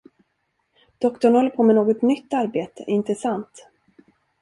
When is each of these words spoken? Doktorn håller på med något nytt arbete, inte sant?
Doktorn 0.99 1.35
håller 1.35 1.49
på 1.49 1.63
med 1.63 1.75
något 1.75 2.01
nytt 2.01 2.33
arbete, 2.33 2.83
inte 2.87 3.15
sant? 3.15 3.67